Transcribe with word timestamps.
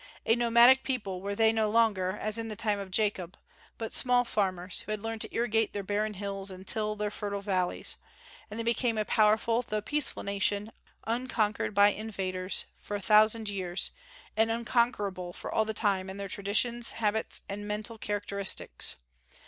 A 0.25 0.35
nomadic 0.35 0.83
people 0.83 1.21
were 1.21 1.35
they 1.35 1.53
no 1.53 1.69
longer, 1.69 2.17
as 2.19 2.39
in 2.39 2.47
the 2.47 2.55
time 2.55 2.79
of 2.79 2.89
Jacob, 2.89 3.37
but 3.77 3.93
small 3.93 4.25
farmers, 4.25 4.79
who 4.79 4.89
had 4.91 4.99
learned 4.99 5.21
to 5.21 5.31
irrigate 5.31 5.73
their 5.73 5.83
barren 5.83 6.15
hills 6.15 6.49
and 6.49 6.65
till 6.65 6.95
their 6.95 7.11
fertile 7.11 7.43
valleys; 7.43 7.97
and 8.49 8.59
they 8.59 8.63
became 8.63 8.97
a 8.97 9.05
powerful 9.05 9.61
though 9.61 9.79
peaceful 9.79 10.23
nation, 10.23 10.71
unconquered 11.05 11.75
by 11.75 11.89
invaders 11.89 12.65
for 12.79 12.95
a 12.95 12.99
thousand 12.99 13.47
years, 13.47 13.91
and 14.35 14.49
unconquerable 14.49 15.33
for 15.33 15.51
all 15.53 15.67
time 15.67 16.09
in 16.09 16.17
their 16.17 16.27
traditions, 16.27 16.93
habits, 16.93 17.41
and 17.47 17.67
mental 17.67 17.99
characteristics. 17.99 18.95